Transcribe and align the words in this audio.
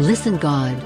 Listen 0.00 0.36
God. 0.40 0.76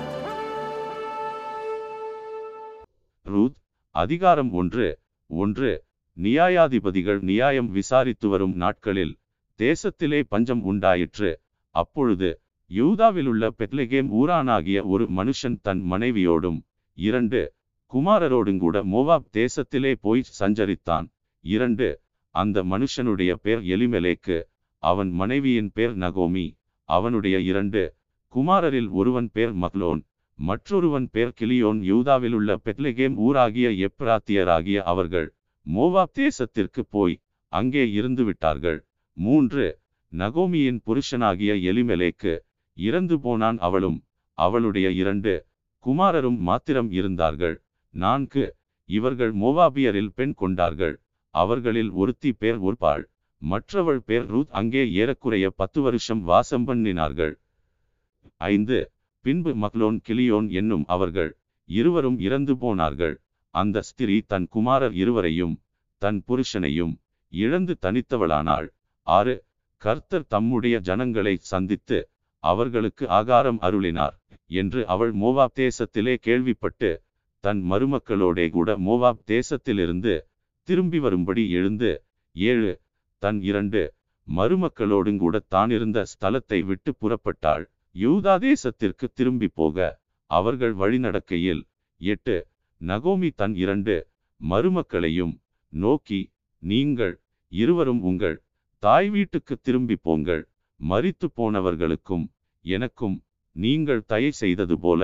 Ruth 3.26 3.56
அதிகாரம் 3.94 4.50
ஒன்று 4.52 4.86
ஒன்று 5.30 5.70
நியாயாதிபதிகள் 6.16 7.20
நியாயம் 7.22 7.70
விசாரித்து 7.70 8.28
வரும் 8.28 8.54
நாட்களில் 8.54 9.14
தேசத்திலே 9.60 10.20
பஞ்சம் 10.28 10.62
உண்டாயிற்று 10.62 11.30
அப்பொழுது 11.74 12.30
யூதாவிலுள்ள 12.70 13.50
பெத்லகேம் 13.58 14.10
ஊரானாகிய 14.18 14.80
ஒரு 14.86 15.06
மனுஷன் 15.16 15.58
தன் 15.62 15.82
மனைவியோடும் 15.92 16.58
இரண்டு 16.98 17.40
குமாரரோடும் 17.92 18.58
கூட 18.58 18.82
மோவாப் 18.86 19.28
தேசத்திலே 19.36 19.94
போய் 20.00 20.24
சஞ்சரித்தான் 20.38 21.06
இரண்டு 21.44 21.88
அந்த 22.34 22.64
மனுஷனுடைய 22.68 23.34
பேர் 23.42 23.62
எலிமெலேக்கு 23.74 24.38
அவன் 24.82 25.12
மனைவியின் 25.14 25.72
பேர் 25.72 25.96
நகோமி 25.98 26.46
அவனுடைய 26.88 27.38
இரண்டு 27.46 27.80
குமாரரில் 28.34 28.88
ஒருவன் 28.90 29.28
பேர் 29.32 29.54
மக்லோன் 29.54 30.00
மற்றொருவன் 30.38 31.06
பேர் 31.10 31.32
கிளியோன் 31.40 31.80
யூதாவிலுள்ள 31.90 32.50
பெத்லெகேம் 32.64 33.16
ஊராகிய 33.26 33.68
எப்ராத்தியராகிய 33.86 34.78
அவர்கள் 34.92 35.28
மோவாப் 35.66 36.12
தேசத்திற்கு 36.18 36.82
போய் 36.90 37.16
அங்கே 37.52 37.84
இருந்து 37.90 38.24
விட்டார்கள் 38.24 38.78
மூன்று 39.16 39.66
நகோமியின் 40.12 40.80
புருஷனாகிய 40.86 41.54
எலிமெலேக்கு 41.70 42.34
இறந்து 42.76 43.16
போனான் 43.20 43.58
அவளும் 43.58 43.98
அவளுடைய 44.38 44.88
இரண்டு 44.90 45.32
குமாரரும் 45.84 46.38
மாத்திரம் 46.48 46.90
இருந்தார்கள். 46.90 47.56
நான்கு 47.94 48.44
இவர்கள் 48.88 49.32
மோவாபியரில் 49.34 50.12
பெண் 50.14 50.34
கொண்டார்கள் 50.34 50.94
அவர்களில் 51.34 51.90
ஒருத்தி 51.92 52.30
பேர் 52.32 52.58
ஒருபாள் 52.58 53.04
மற்றவள் 53.42 54.00
பேர் 54.00 54.26
ரூத். 54.26 54.50
அங்கே 54.60 54.82
ஏறக்குறைய 55.00 55.46
பத்து 55.60 55.80
வருஷம் 55.80 56.22
வாசம் 56.30 56.66
பண்ணினார்கள். 56.68 57.34
ஐந்து. 58.36 58.78
பின்பு 59.24 59.54
மக்லோன் 59.54 59.98
கிளியோன் 60.08 60.48
என்னும் 60.50 60.84
அவர்கள் 60.86 61.30
இருவரும் 61.68 62.18
இறந்து 62.18 62.54
போனார்கள். 62.56 63.14
அந்த 63.54 63.80
ஸ்திரீ 63.80 64.16
தன் 64.26 64.46
குமாரர் 64.48 64.94
இருவரையும் 64.94 65.54
தன் 66.02 66.18
புருஷனையும் 66.28 66.94
இழந்து 67.32 67.74
தனித்தவளானாள். 67.82 68.68
ஆறு. 69.06 69.34
கர்த்தர் 69.82 70.26
தம்முடைய 70.26 70.76
ஜனங்களை 70.80 71.34
சந்தித்து 71.52 71.98
அவர்களுக்கு 72.44 73.04
ஆகாரம் 73.08 73.60
அருளினார் 73.60 74.16
என்று 74.46 74.80
அவள் 74.86 75.12
மோவாப் 75.14 75.54
தேசத்திலே 75.54 76.14
கேள்விப்பட்டு 76.26 76.90
தன் 77.44 77.60
மருமக்களோடே 77.72 78.46
கூட 78.50 78.76
மோவாப் 78.78 79.22
தேசத்திலிருந்து 79.26 80.14
திரும்பி 80.68 80.98
வரும்படி 80.98 81.50
எழுந்து 81.50 81.90
ஏழு. 82.36 82.72
தன் 83.22 83.40
இரண்டு 83.42 83.82
மருமக்களோடுங்கூட 84.28 85.36
தான் 85.48 85.70
இருந்த 85.70 85.98
ஸ்தலத்தை 86.12 86.58
விட்டு 86.62 86.90
புறப்பட்டாள். 87.00 87.64
யூதா 87.94 88.34
தேசத்திற்கு 88.38 89.06
திரும்பி 89.14 89.48
போக 89.48 89.76
அவர்கள் 90.30 90.74
வழிநடக்கையில் 90.74 91.62
எட்டு 92.00 92.36
நகோமி 92.80 93.30
தன் 93.36 93.54
இரண்டு 93.54 93.94
மருமக்களையும் 94.40 95.34
நோக்கி 95.72 96.20
நீங்கள் 96.62 97.14
இருவரும் 97.52 98.00
உங்கள் 98.00 98.36
தாய் 98.82 99.10
வீட்டுக்கு 99.10 99.54
திரும்பி 99.58 99.96
போங்கள் 99.96 100.42
மறித்து 100.80 101.26
போனவர்களுக்கும் 101.36 102.26
எனக்கும் 102.64 103.16
நீங்கள் 103.56 104.02
தயை 104.06 104.30
செய்தது 104.32 104.78
போல 104.78 105.02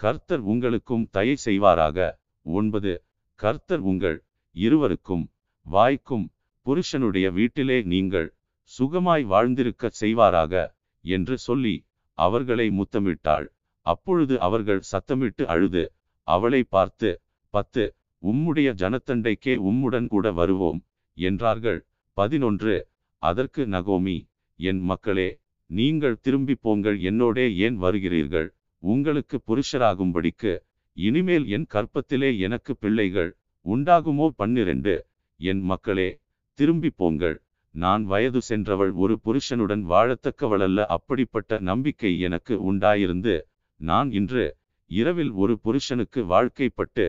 கர்த்தர் 0.00 0.40
உங்களுக்கும் 0.40 1.08
தயை 1.10 1.36
செய்வாராக. 1.44 1.98
ஒன்பது 2.46 2.92
கர்த்தர் 3.40 3.80
உங்கள் 3.80 4.18
இருவருக்கும் 4.56 5.24
வாய்க்கும் 5.66 6.26
புருஷனுடைய 6.66 7.26
வீட்டிலே 7.30 7.82
நீங்கள் 7.82 8.28
சுகமாய் 8.70 9.24
வாழ்ந்திருக்க 9.24 9.90
செய்வாராக 10.00 10.54
என்று 11.04 11.38
சொல்லி 11.38 11.74
அவர்களை 12.24 12.66
முத்தமிட்டாள். 12.78 13.46
அப்பொழுது 13.86 14.34
அவர்கள் 14.46 14.82
சத்தமிட்டு 14.90 15.44
அழுது 15.52 15.82
அவளை 16.28 16.60
பார்த்து 16.74 17.10
பத்து 17.54 17.84
உம்முடைய 18.22 18.68
ஜனத்தண்டைக்கே 18.82 19.54
உம்முடன் 19.68 20.08
கூட 20.14 20.26
வருவோம் 20.38 20.80
என்றார்கள். 21.16 21.80
பதினொன்று 22.16 22.74
அதற்கு 23.22 23.62
நகோமி 23.74 24.16
என் 24.60 24.82
மக்களே 24.90 25.28
நீங்கள் 25.70 26.16
திரும்பி 26.24 26.54
போங்கள் 26.66 26.98
என்னோடே 27.10 27.46
ஏன் 27.66 27.76
வருகிறீர்கள்? 27.84 28.48
உங்களுக்கு 28.82 29.36
புருஷராகும்படிக்கு 29.48 30.52
இனிமேல் 30.96 31.46
என் 31.56 31.66
கற்பத்திலே 31.74 32.30
எனக்கு 32.46 32.72
பிள்ளைகள் 32.76 33.30
உண்டாகுமோ 33.66 34.26
பன்னிரண்டு 34.40 34.94
என் 35.40 35.62
மக்களே 35.70 36.08
திரும்பி 36.58 36.90
போங்கள். 37.00 37.36
நான் 37.74 38.02
வயது 38.04 38.40
சென்றவள் 38.40 38.92
ஒரு 38.92 39.14
புருஷனுடன் 39.18 39.82
வாழத்தக்கவளல்ல 39.90 40.80
அப்படிப்பட்ட 40.86 41.58
நம்பிக்கை 41.60 42.12
எனக்கு 42.20 42.54
உண்டாயிருந்து 42.72 43.34
நான் 43.80 44.08
இன்று 44.10 44.44
இரவில் 44.90 45.32
ஒரு 45.32 45.54
புருஷனுக்கு 45.58 46.20
வாழ்க்கைப்பட்டு 46.24 47.06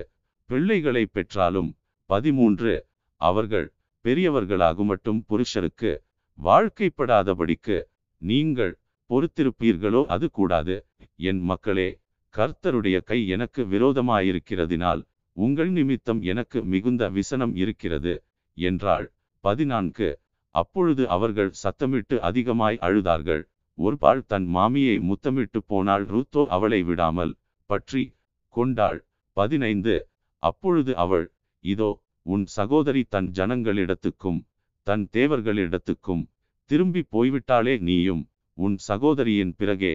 பிள்ளைகளை 0.50 1.04
பெற்றாலும் 1.06 1.70
பதிமூன்று 2.10 2.74
அவர்கள் 3.22 3.68
பெரியவர்களாகுமட்டும் 4.06 5.22
புருஷனுக்கு 5.28 5.92
வாழ்க்கைப்படாதபடிக்கு 6.38 7.78
நீங்கள் 8.22 8.74
பொறுத்திருப்பீர்களோ 9.10 10.02
அது 10.06 10.26
கூடாது. 10.30 10.76
என் 11.20 11.42
மக்களே 11.42 11.90
கர்த்தருடைய 12.34 12.98
கை 13.04 13.20
எனக்கு 13.28 13.62
விரோதமாயிருக்கிறதினால் 13.66 15.02
உங்கள் 15.38 15.72
நிமித்தம் 15.72 16.22
எனக்கு 16.22 16.60
மிகுந்த 16.64 17.10
விசனம் 17.10 17.54
இருக்கிறது 17.56 18.14
என்றாள். 18.58 19.08
பதினான்கு 19.44 20.08
அப்பொழுது 20.56 21.04
அவர்கள் 21.08 21.52
சத்தமிட்டு 21.64 22.16
அதிகமாய் 22.20 22.78
அழுதார்கள். 22.82 23.44
ஒருபால் 23.78 24.22
தன் 24.28 24.48
மாமியை 24.56 24.96
முத்தமிட்டு 25.00 25.60
போனாள். 25.68 26.06
ரூத்தோ 26.06 26.42
அவளை 26.48 26.80
விடாமல் 26.84 27.34
பற்றி 27.70 28.04
கொண்டாள். 28.56 29.00
பதினைந்து. 29.38 29.96
அப்பொழுது 30.44 30.92
அவள் 30.96 31.26
இதோ 31.64 31.90
உன் 32.26 32.46
சகோதரி 32.58 33.02
தன் 33.10 33.30
ஜனங்களிடத்துக்கும் 33.32 34.40
தன் 34.88 35.06
தேவர்களிடத்துக்கும் 35.14 36.24
திரும்பி 36.70 37.02
போய்விட்டாலே 37.10 37.74
நீயும். 37.80 38.24
உன் 38.58 38.76
சகோதரியின் 38.88 39.54
பிறகே 39.58 39.94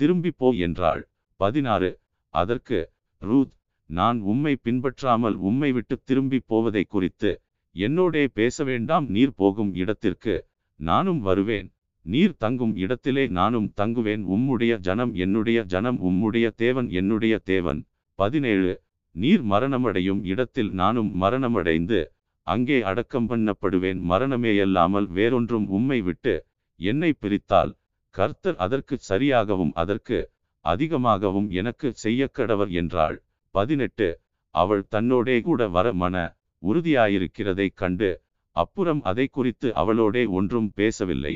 திரும்பி 0.00 0.30
போ 0.30 0.48
என்றாள். 0.66 1.02
பதினாறு. 1.40 1.90
அதற்கு 2.34 2.78
ரூத் 3.22 3.54
நான் 3.90 4.18
உம்மை 4.22 4.54
பின்பற்றாமல் 4.62 5.36
உம்மை 5.48 5.70
விட்டு 5.72 5.94
திரும்பி 6.04 6.38
போவதை 6.46 6.82
குறித்து 6.84 7.30
என்னோடே 7.74 8.24
பேச 8.32 8.64
வேண்டாம் 8.64 9.06
நீர் 9.08 9.34
போகும் 9.34 9.72
இடத்திற்கு 9.74 10.34
நானும் 10.80 11.20
வருவேன். 11.20 11.68
நீர் 12.06 12.34
தங்கும் 12.36 12.74
இடத்திலே 12.76 13.24
நானும் 13.28 13.68
தங்குவேன். 13.80 14.22
உம்முடைய 14.34 14.78
ஜனம் 14.78 15.12
என்னுடைய 15.14 15.58
ஜனம் 15.64 15.98
உம்முடைய 16.00 16.46
தேவன் 16.56 16.88
என்னுடைய 16.90 17.34
தேவன். 17.38 17.80
பதினேழு. 18.18 18.72
நீர் 19.14 19.44
மரணமடையும் 19.44 20.22
இடத்தில் 20.22 20.70
நானும் 20.70 21.10
மரணமடைந்து 21.22 22.00
அங்கே 22.46 22.78
அடக்கம் 22.82 23.28
பண்ணப்படுவேன். 23.30 24.00
மரணமேயல்லாமல் 24.10 25.08
வேறொன்றும் 25.08 25.66
உம்மை 25.68 26.00
விட்டு 26.00 26.34
என்னை 26.80 27.10
பிரித்தால் 27.12 27.72
கர்த்தர் 28.14 28.56
அதற்கு 28.56 28.94
சரியாகவும் 29.08 29.72
அதற்கு 29.74 30.18
அதிகமாகவும் 30.64 31.48
எனக்கு 31.50 31.88
செய்யக்கடவர் 32.04 32.70
என்றாள். 32.80 33.16
பதினெட்டு. 33.54 34.08
அவள் 34.54 34.82
தன்னோடே 34.90 35.36
கூட 35.40 35.68
வர 35.68 35.86
மன 35.92 36.16
உறுதியாயிருக்கிறதைக் 36.62 37.78
கண்டு 37.80 38.10
அப்புறம் 38.56 39.00
அதை 39.02 39.26
குறித்து 39.28 39.68
அவளோடே 39.74 40.22
ஒன்றும் 40.28 40.70
பேசவில்லை. 40.74 41.34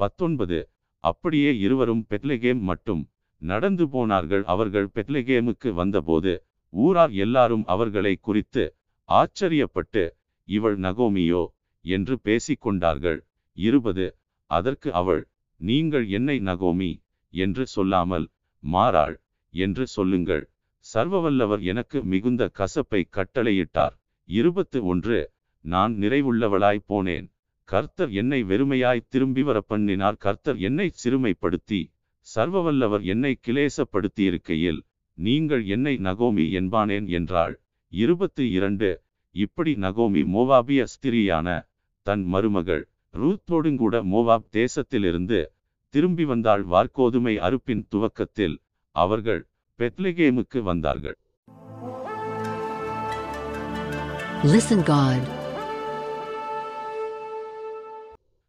பத்தொன்பது. 0.00 0.58
அப்படியே 1.04 1.50
இருவரும் 1.58 2.06
பெத்லெகேம் 2.10 2.62
மட்டும் 2.70 3.02
நடந்து 3.42 3.84
போனார்கள். 3.88 4.44
அவர்கள் 4.44 4.88
பெத்லெகேமுக்கு 4.94 5.70
வந்தபோது 5.72 6.32
ஊரார் 6.72 7.12
எல்லாரும் 7.24 7.64
அவர்களை 7.66 8.14
குறித்து 8.20 8.64
ஆச்சரியப்பட்டு 9.08 10.04
இவள் 10.48 10.76
நகோமியோ? 10.78 11.42
என்று 11.84 12.14
பேசிக்கொண்டார்கள் 12.24 13.18
இருபது. 13.56 14.06
அதற்கு 14.50 14.88
அவள் 14.92 15.22
நீங்கள் 15.60 16.06
என்னை 16.08 16.36
நகோமி? 16.40 16.92
என்று 17.34 17.64
சொல்லாமல் 17.66 18.26
மாறாள் 18.64 19.16
என்று 19.54 19.84
சொல்லுங்கள். 19.86 20.44
சர்வவல்லவர் 20.84 21.62
எனக்கு 21.62 21.98
மிகுந்த 22.04 22.42
கசப்பை 22.58 23.00
கட்டளையிட்டார். 23.16 23.94
இருபத்து 24.28 24.78
ஒன்று 24.84 25.18
நான் 25.64 25.92
நிறைவுள்ளவளாய் 25.94 26.86
போனேன். 26.88 27.26
கர்த்தர் 27.68 28.10
என்னை 28.10 28.44
வெறுமையாய் 28.44 29.06
திரும்பி 29.08 29.42
வர 29.42 29.60
பண்ணினார் 29.60 30.16
கர்த்தர் 30.16 30.58
என்னை 30.58 30.86
சிறுமைப்படுத்தி 31.02 31.80
சர்வவல்லவர் 32.26 33.04
என்னை 33.04 33.32
கிளேசப்படுத்தியிருக்கையில் 33.46 34.80
நீங்கள் 35.18 35.64
என்னை 35.66 35.94
நகோமி 35.98 36.46
என்பானேன் 36.60 37.06
என்றாள். 37.08 37.54
இருபத்து 37.92 38.44
இரண்டு 38.50 38.88
இப்படி 39.34 39.72
நகோமி 39.74 40.22
மோவாபிய 40.34 40.84
ஸ்திரியான 40.94 41.48
தன் 42.06 42.24
மருமகள் 42.24 42.84
ரூத்தோடுங்கூட 43.14 43.96
மோவாப் 44.12 44.48
தேசத்திலிருந்து 44.52 45.40
திரும்பி 45.94 46.24
வந்தாள். 46.24 46.62
வார்கோதுமை 46.64 47.34
அறுப்பின் 47.46 47.84
துவக்கத்தில் 47.88 48.56
அவர்கள் 48.96 49.42
பெத்லகேமுக்கு 49.78 50.58
வந்தார்கள். 50.62 51.18
Listen 54.44 54.82
God. 54.82 55.22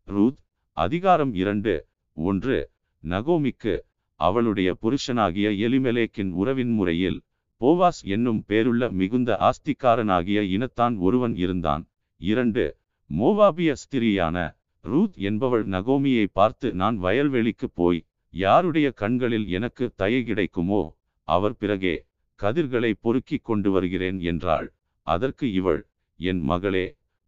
ரூத் 0.04 0.38
அதிகாரம் 0.72 1.34
இரண்டு 1.34 1.88
ஒன்று. 2.14 2.70
நகோமிக்கு 3.04 3.80
அவளுடைய 4.16 4.78
புருஷனாகிய 4.82 5.50
எலிமெலேக்கின் 5.50 6.32
உறவின் 6.32 6.74
முறையில் 6.74 7.22
போவாஸ் 7.60 8.04
என்னும் 8.04 8.44
பேருள்ள 8.48 8.92
மிகுந்த 8.92 9.38
ஆஸ்திக்காரனாகிய 9.40 10.42
இனத்தான் 10.42 10.98
ஒருவன் 10.98 11.36
இருந்தான். 11.36 11.90
இரண்டு. 12.18 12.78
மோவாபிய 13.20 13.76
ஸ்திரியான 13.76 14.58
ரூத் 14.82 15.14
என்பவள் 15.16 15.68
நகோமியை 15.68 16.26
பார்த்து 16.34 16.74
நான் 16.74 17.04
வயல்வெளிக்கு 17.04 17.68
போய் 17.74 18.06
யாருடைய 18.30 18.92
கண்களில் 18.92 19.48
எனக்கு 19.48 19.92
தயை 19.96 20.24
கிடைக்குமோ 20.24 20.98
அவர் 21.24 21.58
பிறகே 21.58 22.06
கதிர்களை 22.36 22.94
பொறுக்கிக் 23.02 23.44
கொண்டு 23.44 23.72
வருகிறேன் 23.72 24.20
என்றாள். 24.20 24.75
அதற்கு 25.08 25.46
இவள் 25.54 25.82
என் 26.20 26.42
மகளே 26.52 26.86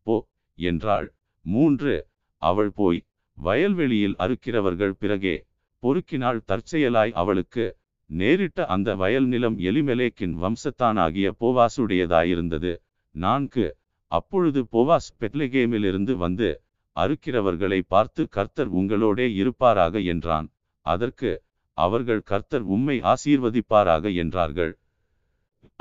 போ 0.07 0.15
என்றாள். 0.57 1.07
மூன்று 1.45 1.95
அவள் 2.41 2.71
போய் 2.71 2.99
வயல்வெளியில் 3.37 4.15
அறுக்கிறவர்கள் 4.23 4.95
பிறகே 5.01 5.35
பொறுக்கினாள் 5.83 6.39
தற்செயலாய் 6.45 7.13
அவளுக்கு 7.21 7.65
நேரிட்ட 8.09 8.59
அந்த 8.65 8.89
வயல் 8.95 9.27
நிலம் 9.27 9.57
எலிமெலேக்கின் 9.69 10.35
வம்சத்தானாகிய 10.43 11.27
போவாசுடையதாயிருந்தது. 11.41 12.71
நான்கு 13.15 13.65
அப்பொழுது 14.11 14.59
போவாஸ் 14.73 15.09
பெட்லகேமிலிருந்து 15.19 16.13
வந்து 16.15 16.49
அறுக்கிறவர்களை 16.95 17.79
பார்த்து 17.87 18.21
கர்த்தர் 18.27 18.69
உங்களோடே 18.79 19.27
இருப்பாராக 19.41 19.99
என்றான். 20.13 20.47
அதற்கு 20.85 21.31
அவர்கள் 21.77 22.21
கர்த்தர் 22.21 22.65
உம்மை 22.75 22.97
ஆசீர்வதிப்பாராக 23.03 24.13
என்றார்கள். 24.15 24.73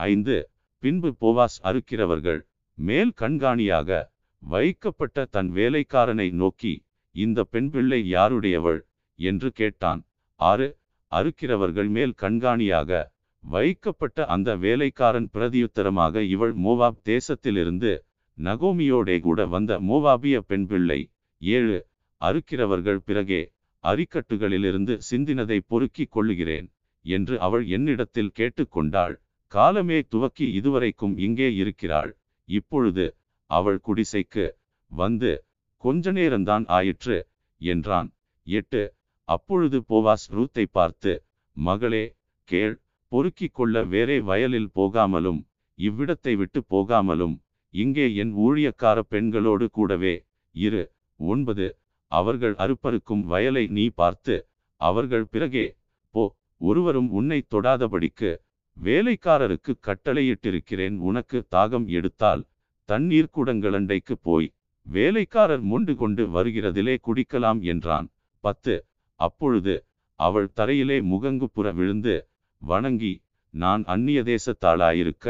ஐந்து 0.08 0.36
பின்பு 0.82 1.10
போவாஸ் 1.20 1.56
அறுக்கிறவர்கள் 1.62 2.40
மேல் 2.78 3.12
கண்காணியாக 3.20 3.90
வைக்கப்பட்ட 4.42 5.24
தன் 5.26 5.50
வேலைக்காரனை 5.50 6.26
நோக்கி 6.32 6.72
இந்த 7.14 7.44
பெண் 7.44 7.70
பிள்ளை 7.70 8.00
யாருடையவள்? 8.12 8.80
என்று 9.18 9.48
கேட்டான். 9.52 10.00
ஆறு 10.40 10.66
அறுக்கிறவர்கள் 11.12 11.88
மேல் 11.88 12.14
கண்காணியாக 12.22 12.90
வைக்கப்பட்ட 13.44 14.26
அந்த 14.26 14.50
வேலைக்காரன் 14.56 15.28
பிரதியுத்தரமாக 15.32 16.22
இவள் 16.28 16.54
மோவாப் 16.56 17.00
தேசத்திலிருந்து 17.04 17.92
நகோமியோடே 18.38 19.16
கூட 19.20 19.40
வந்த 19.46 19.80
மோவாபிய 19.80 20.36
பெண் 20.46 20.66
பிள்ளை. 20.66 21.00
ஏழு 21.42 21.78
அறுக்கிறவர்கள் 22.20 23.00
பிறகே 23.04 23.42
அரிக்கட்டுகளிலிருந்து 23.84 24.94
சிந்தினதை 25.10 25.58
பொறுக்கிக் 25.66 26.10
கொள்ளுகிறேன் 26.10 26.68
என்று 27.04 27.34
அவள் 27.40 27.64
என்னிடத்தில் 27.66 28.34
கேட்டுக்கொண்டாள் 28.38 29.14
காலமே 29.52 29.98
துவக்கி 30.12 30.46
இதுவரைக்கும் 30.58 31.14
இங்கே 31.18 31.48
இருக்கிறாள். 31.54 32.10
இப்பொழுது 32.48 33.04
அவள் 33.50 33.78
குடிசைக்கு 33.86 34.44
வந்து 34.90 35.30
கொஞ்ச 35.84 36.12
நேரம்தான் 36.12 36.64
ஆயிற்று 36.76 37.16
என்றான். 37.60 38.08
எட்டு 38.46 38.82
அப்பொழுது 39.28 39.78
போவாஸ் 39.90 40.26
ரூத்தை 40.36 40.64
பார்த்து 40.70 41.12
மகளே 41.56 42.04
கேள் 42.48 42.74
பொறுக்கிக் 43.12 43.56
கொள்ள 43.58 43.84
வேறே 43.92 44.18
வயலில் 44.28 44.70
போகாமலும் 44.74 45.40
இவ்விடத்தை 45.78 46.32
விட்டு 46.36 46.60
போகாமலும் 46.74 47.34
இங்கே 47.74 48.06
என் 48.22 48.32
ஊழியக்கார 48.44 48.98
பெண்களோடு 49.12 49.66
கூடவே 49.70 50.14
இரு. 50.54 50.82
ஒன்பது 51.20 51.66
அவர்கள் 52.12 52.54
அறுப்பறுக்கும் 52.64 53.22
வயலை 53.32 53.64
நீ 53.76 53.84
பார்த்து 54.00 54.34
அவர்கள் 54.80 55.24
பிறகே 55.32 55.66
போ. 56.14 56.24
ஒருவரும் 56.60 57.08
உன்னை 57.18 57.38
தொடாதபடிக்கு 57.54 58.30
வேலைக்காரருக்கு 58.76 59.72
கட்டளையிட்டிருக்கிறேன் 59.80 60.96
உனக்கு 61.00 61.38
தாகம் 61.50 61.86
எடுத்தால் 61.88 62.42
தண்ணீர் 62.88 63.32
குடங்களண்டைக்கு 63.36 64.14
போய் 64.22 64.48
வேலைக்காரர் 64.86 65.64
மொண்டு 65.70 65.92
கொண்டு 65.96 66.24
வருகிறதிலே 66.26 66.94
குடிக்கலாம் 67.06 67.60
என்றான். 67.64 68.08
பத்து 68.44 68.74
அப்பொழுது 69.20 69.74
அவள் 70.20 70.48
தரையிலே 70.56 70.98
முகங்குப்புற 71.12 71.72
விழுந்து 71.74 72.14
வணங்கி 72.62 73.14
நான் 73.54 73.82
அந்நிய 73.84 74.20
தேசத்தாளாயிருக்க 74.22 75.26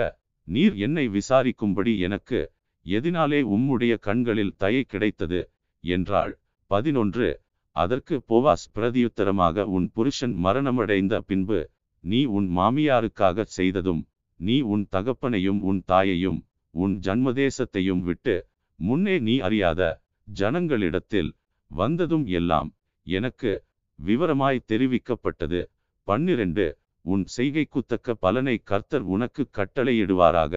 நீர் 0.48 0.74
என்னை 0.76 1.04
விசாரிக்கும்படி 1.08 1.92
எனக்கு 1.98 2.40
எதினாலே 2.86 3.40
உம்முடைய 3.54 3.94
கண்களில் 3.98 4.56
தயை 4.56 4.82
கிடைத்தது? 4.84 5.40
என்றாள். 5.84 6.32
பதினொன்று 6.70 7.28
அதற்கு 7.76 8.14
போவாஸ் 8.28 8.66
பிரதியுத்தரமாக 8.74 9.64
உன் 9.76 9.88
புருஷன் 9.94 10.34
மரணமடைந்த 10.44 11.14
பின்பு 11.26 11.58
நீ 12.06 12.20
உன் 12.36 12.48
மாமியாருக்காகச் 12.58 13.54
செய்ததும் 13.58 14.02
நீ 14.40 14.56
உன் 14.72 14.84
தகப்பனையும் 14.96 15.60
உன் 15.70 15.80
தாயையும் 15.86 16.40
உன் 16.74 16.94
ஜன்மதேசத்தையும் 17.06 18.02
விட்டு 18.08 18.34
முன்னே 18.80 19.14
நீ 19.18 19.34
அறியாத 19.38 19.82
ஜனங்களிடத்தில் 20.28 21.30
வந்ததும் 21.70 22.26
எல்லாம் 22.38 22.70
எனக்கு 23.06 23.52
விவரமாய் 23.98 24.66
தெரிவிக்கப்பட்டது. 24.70 25.60
பன்னிரண்டு 26.08 26.66
உன் 27.04 27.24
செய்கைக்குத்தக்க 27.36 28.14
பலனை 28.24 28.56
கர்த்தர் 28.70 29.04
உனக்கு 29.14 29.42
கட்டளையிடுவாராக. 29.58 30.54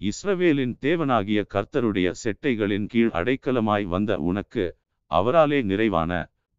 இஸ்ரவேலின் 0.00 0.74
தேவனாகிய 0.80 1.40
கர்த்தருடைய 1.54 2.08
செட்டைகளின் 2.22 2.86
கீழ் 2.86 3.12
அடைக்கலமாய் 3.18 3.86
வந்த 3.94 4.12
உனக்கு 4.20 4.64
அவராலே 5.10 5.58
நிறைவான 5.62 6.12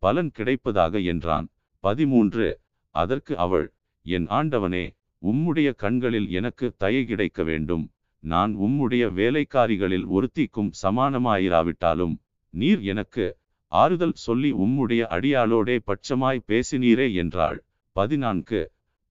பலன் 0.03 0.31
கிடைப்பதாக 0.37 1.03
என்றான். 1.13 1.47
பதிமூன்று 1.83 2.47
அதற்கு 2.95 3.33
அவள் 3.37 3.67
என் 4.05 4.27
ஆண்டவனே 4.29 4.85
உம்முடைய 5.21 5.69
கண்களில் 5.75 6.27
எனக்கு 6.29 6.65
தயை 6.77 7.03
கிடைக்க 7.05 7.43
வேண்டும். 7.43 7.85
நான் 8.23 8.51
உம்முடைய 8.55 9.03
வேலைக்காரிகளில் 9.13 10.05
ஒருத்திக்கும் 10.07 10.71
சமானமாயிராவிட்டாலும் 10.81 12.15
நீர் 12.53 12.81
எனக்கு 12.83 13.25
ஆறுதல் 13.71 14.17
சொல்லி 14.25 14.49
உம்முடைய 14.53 15.03
அடியாளோடே 15.15 15.75
பட்சமாய் 15.85 16.45
பேசினீரே 16.47 17.07
என்றாள். 17.13 17.59
பதினான்கு. 17.95 18.61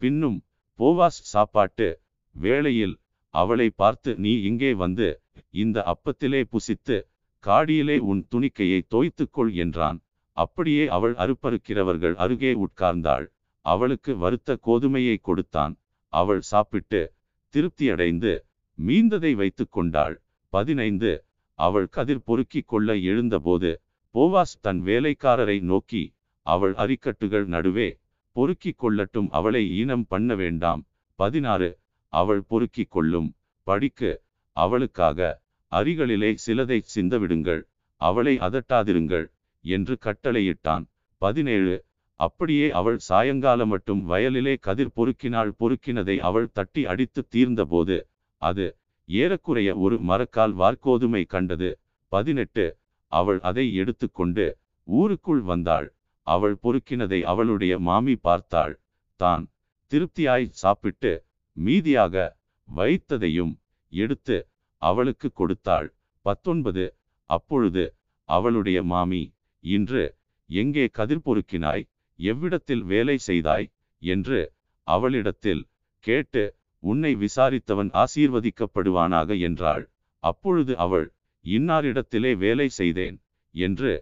பின்னும் 0.00 0.38
போவாஸ் 0.78 1.20
சாப்பாட்டு 1.32 1.88
வேளையில் 2.34 2.94
அவளை 3.34 3.68
பார்த்து 3.76 4.10
நீ 4.16 4.32
இங்கே 4.42 4.70
வந்து 4.74 5.08
இந்த 5.54 5.78
அப்பத்திலே 5.92 6.40
புசித்து 6.52 6.96
காடியிலே 7.44 7.96
உன் 8.10 8.22
துணிக்கையை 8.30 8.80
தோய்த்துக்கொள் 8.90 9.52
என்றான். 9.54 9.98
அப்படியே 10.36 10.84
அவள் 10.88 11.14
அறுப்பறுக்கிறவர்கள் 11.14 12.14
அருகே 12.14 12.52
உட்கார்ந்தாள். 12.64 13.26
அவளுக்கு 13.62 14.17
வறுத்த 14.17 14.59
கோதுமையை 14.67 15.20
கொடுத்தான். 15.20 15.75
அவள் 16.12 16.41
சாப்பிட்டு 16.41 17.12
திருப்தியடைந்து 17.55 18.41
மீந்ததை 18.87 19.35
வைத்துக் 19.35 19.73
கொண்டாள். 19.73 20.23
பதினைந்து. 20.49 21.25
அவள் 21.59 21.88
கதிர் 21.88 22.23
பொறுக்கி 22.23 22.61
கொள்ள 22.61 22.97
எழுந்தபோது 22.97 23.82
போவாஸ் 24.14 24.55
தன் 24.61 24.81
வேலைக்காரரை 24.82 25.61
நோக்கி 25.61 26.14
அவள் 26.47 26.75
அரிக்கட்டுகள் 26.75 27.44
நடுவே 27.44 27.99
பொறுக்கி 28.32 28.75
கொள்ளட்டும் 28.79 29.29
அவளை 29.31 29.71
ஈனம் 29.71 30.07
பண்ண 30.07 30.35
வேண்டாம். 30.35 30.87
பதினாறு. 31.14 31.78
அவள் 32.09 32.42
பொறுக்கி 32.42 32.85
கொள்ளும். 32.85 33.35
படிக்கு. 33.62 34.23
அவளுக்காக 34.57 35.42
அரிகளிலே 35.71 36.37
சிலதை 36.47 36.78
சிந்தவிடுங்கள். 36.95 37.62
அவளை 38.00 38.38
அதட்டாதிருங்கள் 38.38 39.26
என்று 39.64 39.99
கட்டளையிட்டான். 40.00 40.85
பதினேழு. 41.16 41.85
அப்படியே 42.21 42.66
அவள் 42.78 42.99
சாயங்காலம் 43.09 43.71
மட்டும் 43.73 44.00
வயலிலே 44.11 44.54
கதிர் 44.66 44.95
பொறுக்கினாள் 44.97 45.50
பொறுக்கினதை 45.61 46.16
அவள் 46.28 46.49
தட்டி 46.52 46.83
அடித்து 46.92 47.21
தீர்ந்தபோது 47.35 47.97
அது 48.42 48.66
ஏறக்குறைய 49.09 49.71
ஒரு 49.85 49.97
மரக்கால் 50.11 50.54
வார்கோதுமை 50.61 51.23
கண்டது. 51.35 51.71
பதினெட்டு 52.12 52.64
அவள் 53.12 53.40
அதை 53.49 53.64
எடுத்துக்கொண்டு 53.81 54.45
ஊருக்குள் 54.88 55.42
வந்தாள். 55.50 55.88
அவள் 56.26 56.57
பொறுக்கினதை 56.64 57.21
அவளுடைய 57.33 57.73
மாமி 57.88 58.14
பார்த்தாள். 58.26 58.75
தான் 59.21 59.45
திருப்தியாய் 59.92 60.47
சாப்பிட்டு 60.62 61.12
மீதியாக 61.57 62.14
வைத்ததையும் 62.69 63.52
எடுத்து 63.92 64.37
அவளுக்கு 64.83 65.28
கொடுத்தாள். 65.33 65.88
பத்தொன்பது 66.25 66.85
அப்பொழுது 67.31 67.85
அவளுடைய 68.28 68.78
மாமி 68.92 69.23
இன்று 69.64 70.04
எங்கே 70.50 70.85
கதிர் 70.99 71.25
பொறுக்கினாய்? 71.26 71.85
எவ்விடத்தில் 72.23 72.85
வேலை 72.85 73.17
செய்தாய்? 73.29 73.67
என்று 74.02 74.41
அவளிடத்தில் 74.87 75.62
கேட்டு 76.05 76.43
உன்னை 76.83 77.12
விசாரித்தவன் 77.17 77.91
ஆசீர்வதிக்கப்படுவானாக? 78.02 79.29
என்றாள். 79.41 79.85
அப்பொழுது 80.23 80.73
அவள் 80.76 81.07
இன்னாரிடத்திலே 81.45 82.33
வேலை 82.37 82.67
செய்தேன் 82.81 83.17
என்று 83.55 83.93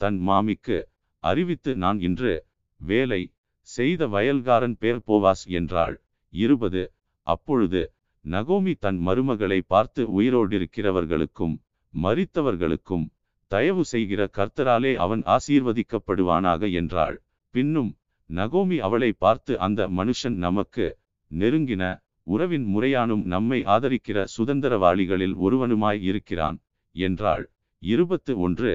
தன் 0.00 0.18
மாமிக்கு 0.28 0.78
அறிவித்து 1.24 1.70
நான் 1.76 1.98
இன்று 2.00 2.34
வேலை 2.80 3.20
செய்த 3.68 4.02
வயல்காரன் 4.06 4.76
பேர் 4.78 5.00
போவாஸ் 5.06 5.44
என்றாள். 5.58 5.96
இருபது 6.32 6.82
அப்பொழுது 7.26 7.80
நகோமி 8.24 8.72
தன் 8.78 8.98
மருமகளை 9.06 9.58
பார்த்து 9.66 10.02
உயிரோடிருக்கிறவர்களுக்கும் 10.18 11.54
மறித்தவர்களுக்கும் 11.94 13.06
தயவு 13.50 13.82
செய்கிற 13.84 14.20
கர்த்தராலே 14.38 14.92
அவன் 14.96 15.22
ஆசீர்வதிக்கப்படுவானாக? 15.36 16.62
என்றாள். 16.72 17.16
பின்னும் 17.56 17.90
நகோமி 18.30 18.78
அவளை 18.86 19.10
பார்த்து 19.24 19.52
அந்த 19.58 19.80
மனுஷன் 19.98 20.36
நமக்கு 20.44 20.86
நெருங்கின 21.30 21.84
உறவின் 22.26 22.66
முறையானும் 22.74 23.22
நம்மை 23.24 23.58
ஆதரிக்கிற 23.74 24.18
சுதந்திரவாளிகளில் 24.34 25.34
ஒருவனுமாய் 25.36 26.00
இருக்கிறான் 26.02 26.56
என்றாள். 26.96 27.44
இருபத்து 27.82 28.32
ஒன்று. 28.38 28.72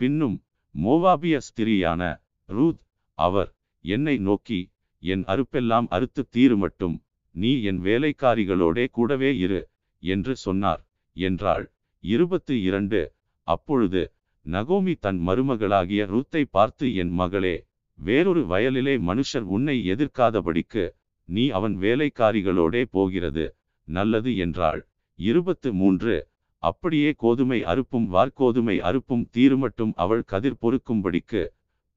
பின்னும் 0.00 0.36
மோவாபிய 0.74 1.36
ஸ்திரியான 1.46 2.02
ரூத் 2.48 2.80
அவர் 3.18 3.50
என்னை 3.84 4.16
நோக்கி 4.18 4.60
என் 5.02 5.24
அறுப்பெல்லாம் 5.32 5.88
அறுத்து 5.88 6.22
தீருமட்டும் 6.36 6.96
நீ 7.34 7.50
என் 7.62 7.80
வேலைக்காரிகளோடே 7.80 8.84
கூடவே 8.90 9.30
இரு 9.44 9.60
என்று 10.02 10.32
சொன்னார் 10.36 10.82
என்றாள். 11.16 11.64
இருபத்து 12.04 12.54
இரண்டு. 12.62 13.00
அப்பொழுது 13.48 14.02
நகோமி 14.46 14.94
தன் 15.04 15.20
மருமகளாகிய 15.28 16.02
ரூத்தை 16.12 16.42
பார்த்து 16.50 16.86
என் 16.94 17.12
மகளே 17.20 17.56
வேறொரு 18.04 18.46
வயலிலே 18.46 18.98
மனுஷர் 18.98 19.40
உன்னை 19.40 19.90
எதிர்க்காதபடிக்கு 19.90 20.90
நீ 21.24 21.48
அவன் 21.48 21.76
வேலைக்காரிகளோடே 21.76 22.84
போகிறது 22.90 23.56
நல்லது 23.84 24.36
என்றாள். 24.36 24.88
இருபத்து 25.14 25.72
மூன்று. 25.72 26.28
அப்படியே 26.58 27.12
கோதுமை 27.16 27.64
அறுப்பும் 27.64 28.14
வார்கோதுமை 28.14 28.78
அறுப்பும் 28.78 29.28
தீருமட்டும் 29.36 29.92
அவள் 29.94 30.22
கதிர் 30.26 30.56
பொறுக்கும்படிக்கு 30.60 31.48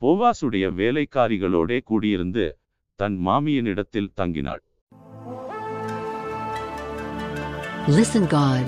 போவாசுடைய 0.02 0.72
வேலைக்காரிகளோடே 0.82 1.80
கூடியிருந்து 1.90 2.52
தன் 2.96 3.28
மாமியனிடத்தில் 3.28 4.12
தங்கினாள். 4.22 4.64
Listen 7.88 8.26
God. 8.26 8.64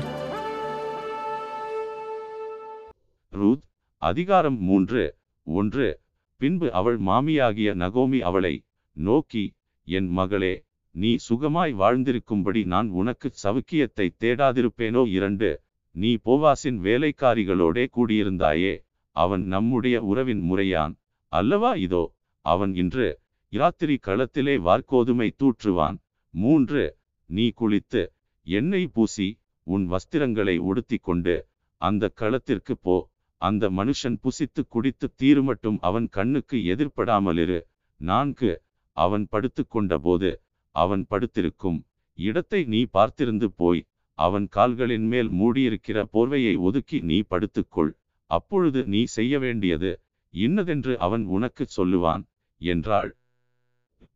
ரூத் 3.30 3.64
அதிகாரம் 3.98 4.62
மூன்று 4.62 5.16
ஒன்று. 5.44 6.04
பின்பு 6.42 6.68
அவள் 6.72 6.98
மாமியாகிய 7.00 7.70
நகோமி 7.76 8.20
அவளை 8.22 8.54
நோக்கி 8.98 9.44
என் 9.88 10.10
மகளே 10.12 10.54
நீ 10.96 11.12
சுகமாய் 11.28 11.74
வாழ்ந்திருக்கும்படி 11.74 12.62
நான் 12.66 12.90
உனக்கு 13.00 13.28
சவுக்கியத்தை 13.44 14.08
தேடாதிருப்பேனோ 14.22 15.04
இரண்டு 15.10 15.50
நீ 15.96 16.12
போவாசின் 16.26 16.80
வேலைக்காரிகளோடே 16.86 17.86
கூடியிருந்தாயே 17.96 18.74
அவன் 19.16 19.44
நம்முடைய 19.46 19.98
உறவின் 20.04 20.44
முறையான் 20.50 20.94
அல்லவா 21.32 21.72
இதோ 21.78 22.04
அவன் 22.46 22.74
இன்று 22.76 23.08
இராத்திரி 23.54 23.96
களத்திலே 24.08 24.56
வார்கோதுமை 24.60 25.30
தூற்றுவான் 25.40 25.98
மூன்று 26.34 26.84
நீ 27.30 27.46
குளித்து 27.58 28.02
எண்ணெய் 28.48 28.92
பூசி 28.94 29.28
உன் 29.68 29.86
வஸ்திரங்களை 29.88 30.56
உடுத்தி 30.70 30.98
கொண்டு 31.00 31.36
அந்த 31.82 32.12
களத்திற்கு 32.14 32.74
போ 32.78 32.98
அந்த 33.42 33.70
மனுஷன் 33.70 34.18
புசித்து 34.24 34.62
குடித்து 34.68 35.08
தீருமட்டும் 35.22 35.78
அவன் 35.80 36.08
கண்ணுக்கு 36.10 36.58
எதிர்ப்படாமலிரு. 36.74 37.60
நான்கு 38.02 38.52
அவன் 38.98 39.26
படுத்துக்கொண்டபோது 39.32 40.30
அவன் 40.76 41.04
படுத்திருக்கும் 41.10 41.80
இடத்தை 42.20 42.62
நீ 42.64 42.82
பார்த்திருந்து 42.94 43.48
போய் 43.56 43.82
அவன் 44.20 44.46
கால்களின் 44.48 45.08
மேல் 45.08 45.30
மூடியிருக்கிற 45.32 45.98
போர்வையை 46.14 46.54
ஒதுக்கி 46.58 46.98
நீ 47.02 47.18
படுத்துக்கொள் 47.30 47.92
அப்பொழுது 48.32 48.80
நீ 48.84 49.02
செய்ய 49.04 49.40
வேண்டியது 49.40 49.92
இன்னதென்று 50.34 50.94
அவன் 50.98 51.26
உனக்குச் 51.26 51.74
சொல்லுவான் 51.78 52.24
என்றாள். 52.62 53.12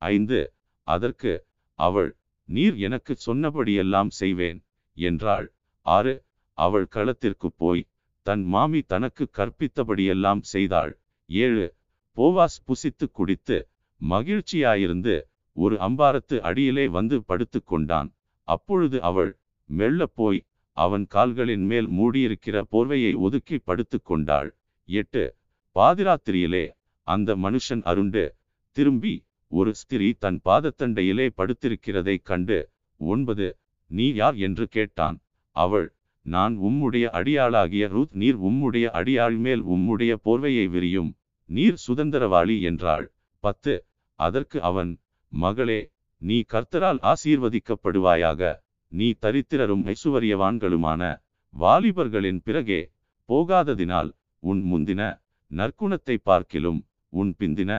ஐந்து 0.10 0.40
அதற்கு 0.88 1.32
அவள் 1.80 2.10
நீர் 2.50 2.76
எனக்கு 2.78 3.14
சொன்னபடியெல்லாம் 3.26 4.12
செய்வேன் 4.14 4.60
என்றாள். 4.98 5.48
ஆறு 5.86 6.14
அவள் 6.58 6.88
களத்திற்கு 6.88 7.50
போய் 7.58 7.84
தன் 8.30 8.44
மாமி 8.54 8.80
தனக்கு 8.92 9.24
கற்பித்தபடியெல்லாம் 9.38 10.42
செய்தாள். 10.54 10.92
ஏழு 11.30 11.66
போவாஸ் 12.18 12.58
புசித்து 12.68 13.06
குடித்து 13.12 13.58
மகிழ்ச்சியாயிருந்து 14.02 15.16
ஒரு 15.58 15.76
அம்பாரத்து 15.88 16.36
அடியிலே 16.50 16.86
வந்து 16.88 17.18
படுத்து 17.24 17.60
கொண்டான். 17.64 18.10
அப்பொழுது 18.48 18.98
அவள் 19.02 19.32
மெல்ல 19.70 20.06
போய் 20.20 20.40
அவன் 20.78 21.06
கால்களின் 21.08 21.66
மேல் 21.72 21.88
மூடியிருக்கிற 21.90 22.58
போர்வையை 22.72 23.12
ஒதுக்கி 23.26 23.58
படுத்து 23.60 23.98
கொண்டாள். 24.02 24.50
எட்டு 24.90 25.24
பாதிராத்திரியிலே 25.76 26.66
அந்த 27.08 27.36
மனுஷன் 27.46 27.84
அருண்டு 27.92 28.24
திரும்பி 28.78 29.16
ஒரு 29.52 29.72
ஸ்திரீ 29.74 30.10
தன் 30.24 30.40
பாதத்தண்டையிலே 30.46 31.28
படுத்திருக்கிறதைக் 31.38 32.28
கண்டு 32.30 32.58
ஒன்பது 33.00 33.48
நீ 33.92 34.06
யார்? 34.14 34.36
என்று 34.48 34.66
கேட்டான். 34.68 35.18
அவள் 35.56 35.88
நான் 36.34 36.56
உம்முடைய 36.60 37.06
அடியாளாகிய 37.20 37.86
ரூத் 37.88 38.16
நீர் 38.22 38.40
உம்முடைய 38.40 38.86
அடியாள் 39.00 39.38
மேல் 39.38 39.64
உம்முடைய 39.66 40.14
போர்வையை 40.26 40.66
விரியும். 40.70 41.12
நீர் 41.50 41.78
சுதந்திரவாளி 41.86 42.58
என்றாள். 42.62 43.06
பத்து 43.44 43.74
அதற்கு 44.20 44.58
அவன் 44.62 44.92
மகளே 45.34 45.80
நீ 46.22 46.38
கர்த்தரால் 46.54 47.00
ஆசீர்வதிக்கப்படுவாயாக. 47.12 48.52
நீ 48.92 49.08
தரித்திரரும் 49.22 49.84
ஐசுவரியவான்களுமான 49.94 51.02
வாலிபர்களின் 51.54 52.42
பிறகே 52.44 52.82
போகாததினால் 53.30 54.10
உன் 54.40 54.62
முந்தின 54.72 55.02
நற்குணத்தை 55.52 56.16
பார்க்கிலும் 56.24 56.80
உன் 57.10 57.32
பிந்தின 57.40 57.72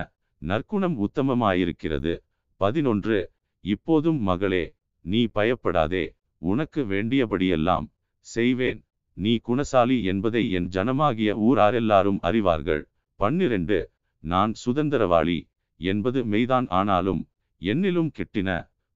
நற்குணம் 0.43 0.97
உத்தமமாயிருக்கிறது. 1.07 2.15
பதினொன்று 2.61 3.19
இப்போதும் 3.65 4.21
மகளே 4.29 4.65
நீ 5.05 5.23
பயப்படாதே. 5.37 6.05
உனக்கு 6.43 6.81
வேண்டியபடியெல்லாம் 6.85 7.87
செய்வேன். 8.27 8.81
நீ 9.17 9.33
குணசாலி 9.49 9.97
என்பதை 10.03 10.43
என் 10.51 10.69
ஜனமாகிய 10.69 11.31
ஊராரெல்லாரும் 11.49 12.21
அறிவார்கள். 12.29 12.83
பன்னிரண்டு 13.21 13.79
நான் 14.25 14.53
சுதந்திரவாளி 14.65 15.39
என்பது 15.81 16.21
மெய்தான் 16.25 16.67
ஆனாலும் 16.69 17.23
என்னிலும் 17.63 18.11
கெட்டின 18.19 18.51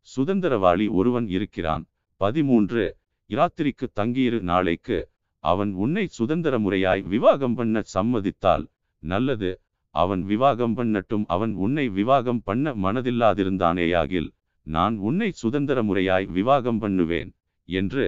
சுதந்திரவாளி 0.08 0.86
ஒருவன் 0.90 1.26
இருக்கிறான். 1.28 1.84
பதிமூன்று 2.20 2.84
இராத்திரிக்கு 3.30 3.86
தங்கியிரு 4.00 4.38
நாளைக்கு 4.40 4.98
அவன் 5.44 5.72
உன்னை 5.74 6.04
சுதந்திர 6.18 6.54
முறையாய் 6.58 7.02
விவாகம் 7.08 7.54
பண்ண 7.54 7.82
சம்மதித்தால் 7.94 8.64
நல்லது. 9.02 9.50
அவன் 9.94 10.22
விவாகம் 10.24 10.74
பண்ணட்டும் 10.76 11.24
அவன் 11.26 11.52
உன்னை 11.54 11.86
விவாகம் 11.88 12.42
பண்ண 12.44 12.72
மனதில்லாதிருந்தானேயாகில் 12.84 14.28
நான் 14.66 14.94
உன்னை 14.98 15.28
சுதந்திர 15.42 15.78
முறையாய் 15.82 16.26
விவாகம் 16.26 16.78
பண்ணுவேன் 16.78 17.30
என்று 17.68 18.04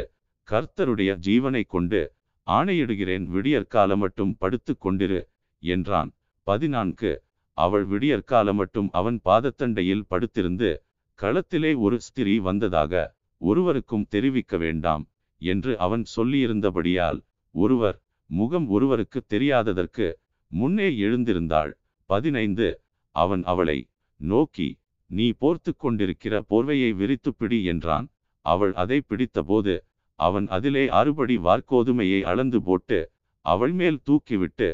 கர்த்தருடைய 0.51 1.11
ஜீவனை 1.27 1.63
கொண்டு 1.67 2.01
ஆணையிடுகிறேன் 2.47 3.25
விடியற்காலம் 3.35 3.97
மட்டும் 3.97 4.33
படுத்து 4.37 4.73
கொண்டிரு 4.85 5.21
என்றான். 5.63 6.11
பதினான்கு. 6.47 7.13
அவள் 7.59 7.87
விடியற்காலம் 7.87 8.55
மட்டும் 8.55 8.89
அவன் 8.91 9.19
பாதத்தண்டையில் 9.25 10.09
படுத்திருந்து 10.11 10.71
களத்திலே 11.19 11.73
ஒரு 11.77 11.97
ஸ்திரீ 12.01 12.35
வந்ததாக 12.39 12.93
ஒருவருக்கும் 13.41 14.07
தெரிவிக்க 14.09 14.57
வேண்டாம் 14.57 15.05
என்று 15.43 15.73
அவன் 15.79 16.05
சொல்லியிருந்தபடியால் 16.17 17.21
ஒருவர் 17.55 17.99
முகம் 18.31 18.69
ஒருவருக்கு 18.69 19.21
தெரியாததற்கு 19.27 20.07
முன்னே 20.51 20.89
எழுந்திருந்தாள். 21.07 21.73
பதினைந்து. 22.11 22.69
அவன் 23.17 23.43
அவளை 23.45 23.79
நோக்கி 24.21 24.69
நீ 25.11 25.27
போர்த்து 25.33 25.73
கொண்டிருக்கிற 25.77 26.35
போர்வையை 26.51 26.91
விரித்து 26.95 27.35
பிடி 27.35 27.59
என்றான். 27.65 28.07
அவள் 28.47 28.73
அதை 28.75 28.99
பிடித்தபோது 29.09 29.75
அவன் 30.19 30.47
அதிலே 30.49 30.85
அறுபடி 31.01 31.37
வார்கோதுமையை 31.39 32.21
அளந்து 32.23 32.59
போட்டு 32.63 32.99
அவள் 33.45 33.73
மேல் 33.73 33.99
தூக்கிவிட்டு 34.07 34.69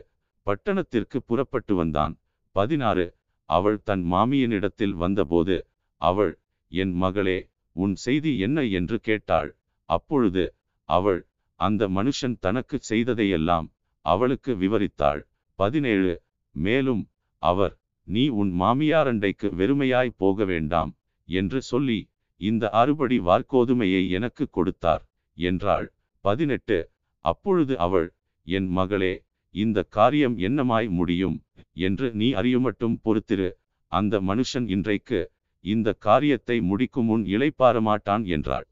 பட்டணத்திற்கு 0.47 1.19
புறப்பட்டு 1.27 1.75
வந்தான். 1.75 2.15
பதினாறு. 2.57 3.07
அவள் 3.51 3.79
தன் 3.83 4.05
மாமியனிடத்தில் 4.13 4.95
வந்தபோது 4.95 5.57
அவள் 6.01 6.33
என் 6.73 6.95
மகளே 6.95 7.39
உன் 7.77 7.95
செய்தி 7.95 8.33
என்ன 8.39 8.65
என்று 8.79 8.97
கேட்டாள். 9.01 9.51
அப்பொழுது 9.89 10.45
அவள் 10.89 11.21
அந்த 11.61 11.83
மனுஷன் 11.89 12.37
தனக்கு 12.41 12.77
செய்ததையெல்லாம் 12.89 13.67
அவளுக்கு 14.05 14.53
விவரித்தாள். 14.55 15.21
பதினேழு. 15.59 16.15
மேலும் 16.55 17.03
அவர் 17.43 17.75
நீ 18.09 18.25
உன் 18.41 18.53
மாமியாரண்டைக்கு 18.61 19.49
வெறுமையாய் 19.61 20.17
போக 20.17 20.45
வேண்டாம் 20.45 20.91
என்று 21.29 21.59
சொல்லி 21.63 21.99
இந்த 22.41 22.65
அறுபடி 22.71 23.19
வார்கோதுமையை 23.21 24.03
எனக்கு 24.11 24.45
கொடுத்தார். 24.51 25.05
என்றாள். 25.35 25.93
பதினெட்டு. 26.21 26.91
அப்பொழுது 27.19 27.79
அவள் 27.79 28.13
என் 28.45 28.69
மகளே 28.69 29.23
இந்த 29.51 29.83
காரியம் 29.83 30.39
என்னமாய் 30.39 30.89
முடியும்? 30.89 31.43
என்று 31.73 32.11
நீ 32.13 32.33
அறியுமட்டும் 32.33 33.01
பொறுத்திரு. 33.05 33.53
அந்த 33.87 34.21
மனுஷன் 34.21 34.69
இன்றைக்கு 34.69 35.31
இந்த 35.61 35.93
காரியத்தை 35.93 36.61
முடிக்கும் 36.61 37.05
முன் 37.05 37.25
இளைப்பாற 37.25 37.81
மாட்டான் 37.81 38.25
என்றாள். 38.25 38.67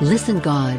Listen 0.00 0.38
God. 0.42 0.78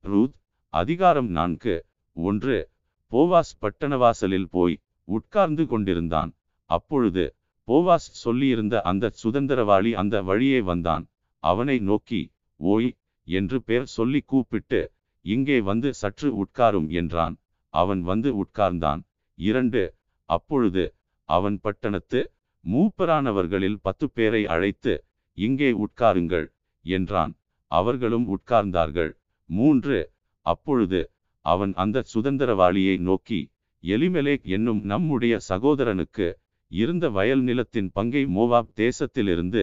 ரூத் 0.00 0.34
அதிகாரம் 0.68 1.28
நான்கு. 1.28 1.84
ஒன்று. 2.12 2.68
போவாஸ் 3.10 3.58
பட்டணவாசலில் 3.60 4.46
போய் 4.50 4.80
உட்கார்ந்து 5.04 5.66
கொண்டிருந்தான். 5.66 6.32
அப்பொழுது 6.64 7.34
போவாஸ் 7.70 8.08
சொல்லியிருந்த 8.22 8.76
அந்த 8.90 9.12
சுதந்திரவாளி 9.22 9.90
அந்த 10.02 10.16
வழியே 10.28 10.60
வந்தான். 10.70 11.04
அவனை 11.42 11.76
நோக்கி 11.88 12.20
ஓய் 12.60 12.90
என்று 13.28 13.58
பேர் 13.68 13.86
சொல்லி 13.96 14.20
கூப்பிட்டு 14.30 14.80
இங்கே 15.24 15.58
வந்து 15.70 15.88
சற்று 16.00 16.28
உட்காரும் 16.42 16.88
என்றான். 17.00 17.34
அவன் 17.74 18.02
வந்து 18.02 18.30
உட்கார்ந்தான். 18.42 19.00
இரண்டு 19.38 19.82
அப்பொழுது 20.28 20.84
அவன் 21.28 21.56
பட்டணத்து 21.60 22.20
மூப்பரானவர்களில் 22.64 23.78
பத்து 23.82 24.06
பேரை 24.10 24.42
அழைத்து 24.54 24.94
இங்கே 25.38 25.70
உட்காருங்கள் 25.84 26.46
என்றான். 26.84 27.32
அவர்களும் 27.70 28.26
உட்கார்ந்தார்கள். 28.34 29.12
மூன்று 29.50 29.98
அப்பொழுது 30.46 31.00
அவன் 31.44 31.72
அந்த 31.82 32.04
சுதந்திரவாளியை 32.12 32.96
நோக்கி 33.08 33.40
எலிமெலேக் 33.84 34.46
என்னும் 34.56 34.80
நம்முடைய 34.84 35.34
சகோதரனுக்கு 35.48 36.26
இருந்த 36.70 37.10
வயல் 37.10 37.42
நிலத்தின் 37.42 37.90
பங்கை 37.92 38.22
மோவாப் 38.26 38.70
தேசத்திலிருந்து 38.76 39.62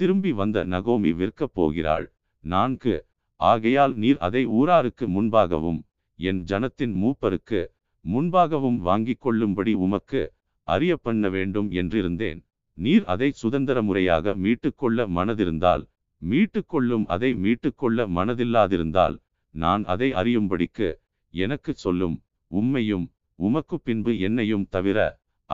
திரும்பி 0.00 0.32
வந்த 0.32 0.64
நகோமி 0.64 1.10
விற்கப் 1.20 1.54
போகிறாள். 1.54 2.06
நான்கு 2.44 2.94
ஆகையால் 3.40 3.94
நீர் 3.94 4.18
அதை 4.18 4.42
ஊராருக்கு 4.46 5.04
முன்பாகவும் 5.08 5.80
என் 6.18 6.40
ஜனத்தின் 6.50 6.94
மூப்பருக்கு 7.02 7.60
முன்பாகவும் 8.04 8.78
வாங்கிக் 8.78 9.20
கொள்ளும்படி 9.20 9.72
உமக்கு 9.74 10.22
அறிய 10.68 10.96
பண்ண 10.96 11.28
வேண்டும் 11.28 11.68
என்றிருந்தேன். 11.70 12.40
நீர் 12.78 13.04
அதை 13.04 13.28
சுதந்திர 13.30 13.82
முறையாக 13.82 14.34
மீட்டுக்கொள்ள 14.34 15.06
மனதிருந்தால் 15.08 15.82
மீட்டுக்கொள்ளும் 16.22 17.04
அதை 17.06 17.30
மீட்டுக்கொள்ள 17.34 18.06
மனதில்லாதிருந்தால் 18.16 19.16
நான் 19.54 19.82
அதை 19.84 20.08
அறியும்படிக்கு 20.12 20.88
எனக்கு 21.34 21.72
சொல்லும் 21.74 22.16
உம்மையும் 22.50 23.06
உமக்கு 23.38 23.76
பின்பு 23.80 24.12
என்னையும் 24.18 24.66
தவிர 24.70 24.98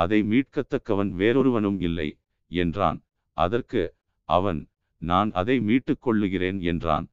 அதை 0.02 0.18
மீட்கத்தக்கவன் 0.30 1.10
வேறொருவனும் 1.20 1.78
இல்லை 1.80 2.08
என்றான். 2.50 2.98
அதற்கு 3.36 3.82
அவன் 4.28 4.60
நான் 5.02 5.30
அதை 5.32 5.56
மீட்டுக் 5.60 6.02
கொள்ளுகிறேன் 6.02 6.58
என்றான். 6.70 7.06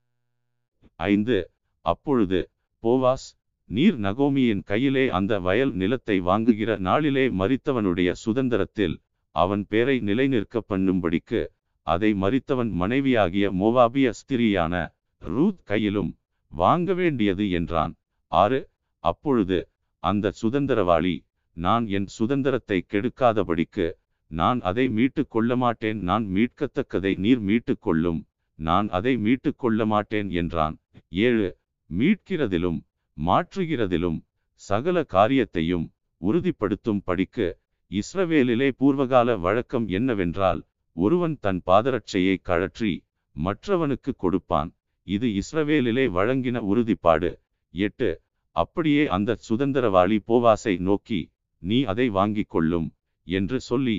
ஐந்து. 1.00 1.38
அப்பொழுது 1.86 2.40
போவாஸ் 2.84 3.28
நீர் 3.70 3.98
நகோமியின் 4.00 4.64
கையிலே 4.64 5.04
அந்த 5.10 5.34
வயல் 5.40 5.74
நிலத்தை 5.74 6.18
வாங்குகிற 6.20 6.72
நாளிலே 6.88 7.26
மறித்தவனுடைய 7.40 8.10
சுதந்திரத்தில் 8.24 8.96
அவன் 9.36 9.64
பேரை 9.70 9.96
நிலைநிற்க 10.00 10.62
பண்ணும்படிக்கு 10.70 11.42
அதை 11.88 12.10
மறித்தவன் 12.22 12.72
மனைவியாகிய 12.82 13.46
மோவாபிய 13.62 14.08
ஸ்திரியான 14.20 14.76
ரூத் 15.22 15.64
கையிலும் 15.64 16.12
வாங்க 16.52 16.94
வேண்டியது 16.94 17.46
என்றான். 17.58 17.94
ஆறு. 18.32 18.60
அப்பொழுது 19.04 19.58
அந்த 20.04 20.32
சுதந்திரவாளி 20.42 21.16
நான் 21.56 21.88
என் 21.88 22.08
சுதந்திரத்தை 22.08 22.86
கெடுக்காதபடிக்கு 22.94 23.88
நான் 24.32 24.60
அதை 24.62 24.90
மீட்டுக் 24.90 25.30
கொள்ள 25.30 25.56
மாட்டேன் 25.56 26.00
நான் 26.00 26.26
மீட்கத்தக்கதை 26.26 27.18
நீர் 27.18 27.40
மீட்டுக் 27.40 27.82
கொள்ளும். 27.82 28.20
நான் 28.60 28.88
அதை 28.90 29.18
மீட்டுக் 29.18 29.60
கொள்ள 29.60 29.86
மாட்டேன் 29.86 30.30
என்றான். 30.30 30.76
ஏழு 31.10 31.48
மீட்கிறதிலும் 31.90 32.80
மாற்றுகிறதிலும் 33.18 34.20
சகல 34.54 35.04
காரியத்தையும் 35.04 35.86
உறுதிப்படுத்தும் 36.22 37.02
படிக்கு 37.04 37.48
இஸ்ரவேலிலே 37.92 38.72
பூர்வகால 38.78 39.38
வழக்கம் 39.38 39.88
என்னவென்றால் 39.88 40.62
ஒருவன் 40.94 41.38
தன் 41.40 41.62
பாதரட்சையை 41.66 42.36
கழற்றி 42.42 42.94
மற்றவனுக்கு 43.36 44.12
கொடுப்பான். 44.18 44.70
இது 45.08 45.28
இஸ்ரவேலிலே 45.42 46.06
வழங்கின 46.18 46.58
உறுதிப்பாடு. 46.72 47.32
எட்டு 47.74 48.10
அப்படியே 48.56 49.04
அந்த 49.08 49.38
சுதந்திரவாளி 49.48 50.18
போவாசை 50.28 50.74
நோக்கி 50.80 51.22
நீ 51.70 51.78
அதை 51.92 52.08
வாங்கிக் 52.18 52.52
கொள்ளும் 52.54 52.88
என்று 53.28 53.58
சொல்லி 53.70 53.98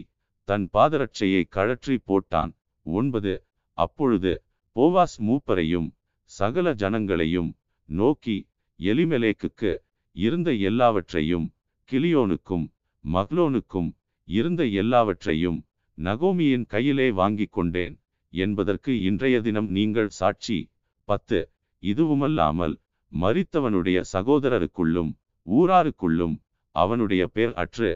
தன் 0.48 0.66
பாதரட்சையை 0.74 1.42
கழற்றி 1.56 1.96
போட்டான். 2.08 2.52
ஒன்பது. 2.86 3.32
அப்பொழுது 3.78 4.32
போவாஸ் 4.76 5.16
மூப்பரையும் 5.26 5.88
சகல 6.30 6.66
ஜனங்களையும் 6.82 7.50
நோக்கி 7.88 8.36
எலிமெலேக்குக்கு 8.80 9.72
இருந்த 10.16 10.50
எல்லாவற்றையும் 10.68 11.46
கிளியோனுக்கும் 11.88 12.66
மக்லோனுக்கும் 13.04 13.90
இருந்த 14.28 14.62
எல்லாவற்றையும் 14.82 15.58
நகோமியின் 15.98 16.64
கையிலே 16.72 17.08
வாங்கிக் 17.20 17.54
கொண்டேன். 17.56 17.94
என்பதற்கு 18.32 18.92
இன்றைய 19.08 19.36
தினம் 19.40 19.68
நீங்கள் 19.76 20.10
சாட்சி 20.20 20.58
பத்து. 21.08 21.38
இதுவுமல்லாமல் 21.82 22.74
மறித்தவனுடைய 23.12 23.98
சகோதரருக்குள்ளும் 24.12 25.12
ஊராருக்குள்ளும் 25.46 26.34
அவனுடைய 26.82 27.22
பேர் 27.36 27.52
அற்று 27.62 27.90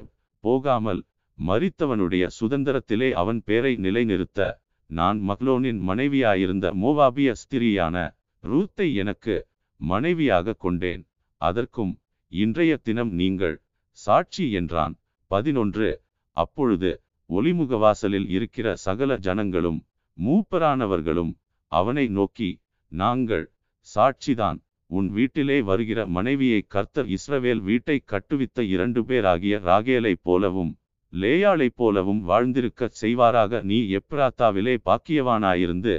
போகாமல் 0.44 1.00
மறித்தவனுடைய 1.38 2.24
சுதந்திரத்திலே 2.38 3.08
அவன் 3.20 3.40
பேரை 3.48 3.72
நிலைநிறுத்த 3.84 4.48
நான் 4.90 5.18
மக்லோனின் 5.28 5.80
மனைவியாயிருந்த 5.88 6.66
மோவாபிய 6.82 7.30
ஸ்திரியான 7.42 7.96
ரூத்தை 8.44 8.88
எனக்கு 9.02 9.34
மனைவியாக 9.80 10.56
கொண்டேன். 10.64 11.02
அதற்கும் 11.40 11.92
இன்றைய 12.32 12.72
தினம் 12.86 13.12
நீங்கள் 13.20 13.56
சாட்சி 13.98 14.46
என்றான். 14.60 14.94
பதினொன்று 15.30 15.88
அப்பொழுது 16.36 16.90
ஒளிமுகவாசலில் 17.30 18.28
இருக்கிற 18.36 18.68
சகல 18.86 19.16
ஜனங்களும் 19.26 19.80
மூப்பரானவர்களும் 20.18 21.32
அவனை 21.72 22.04
நோக்கி 22.18 22.50
நாங்கள் 22.92 23.46
சாட்சிதான். 23.88 24.58
உன் 24.90 25.08
வீட்டிலே 25.16 25.56
வருகிற 25.62 26.00
மனைவியை 26.16 26.60
கர்த்தர் 26.74 27.08
இஸ்ரவேல் 27.16 27.62
வீட்டை 27.68 27.96
கட்டுவித்த 28.04 28.62
இரண்டு 28.74 29.00
பேராகிய 29.04 29.56
ராகேலைப் 29.68 30.22
போலவும் 30.22 30.72
லேயாளைப் 31.12 31.76
போலவும் 31.80 32.22
வாழ்ந்திருக்கச் 32.28 32.98
செய்வாராக. 33.00 33.62
நீ 33.62 33.78
எப்ராத்தாவிலே 33.98 34.74
பாக்கியவானாயிருந்து 34.88 35.94